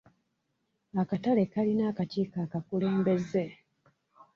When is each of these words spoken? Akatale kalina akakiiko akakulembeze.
Akatale 1.01 1.43
kalina 1.53 1.83
akakiiko 1.91 2.37
akakulembeze. 2.45 3.43